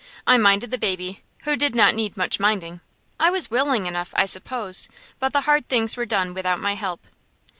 I 0.25 0.39
minded 0.39 0.71
the 0.71 0.79
baby, 0.79 1.21
who 1.43 1.55
did 1.55 1.75
not 1.75 1.93
need 1.93 2.17
much 2.17 2.39
minding. 2.39 2.81
I 3.19 3.29
was 3.29 3.51
willing 3.51 3.85
enough, 3.85 4.15
I 4.17 4.25
suppose, 4.25 4.89
but 5.19 5.31
the 5.31 5.41
hard 5.41 5.69
things 5.69 5.95
were 5.95 6.07
done 6.07 6.33
without 6.33 6.59
my 6.59 6.73
help. 6.73 7.05